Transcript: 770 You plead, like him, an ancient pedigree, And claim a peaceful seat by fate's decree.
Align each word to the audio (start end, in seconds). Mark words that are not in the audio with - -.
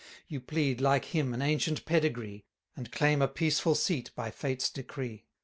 770 0.31 0.33
You 0.33 0.41
plead, 0.41 0.81
like 0.81 1.05
him, 1.05 1.31
an 1.31 1.43
ancient 1.43 1.85
pedigree, 1.85 2.43
And 2.75 2.91
claim 2.91 3.21
a 3.21 3.27
peaceful 3.27 3.75
seat 3.75 4.09
by 4.15 4.31
fate's 4.31 4.71
decree. 4.71 5.27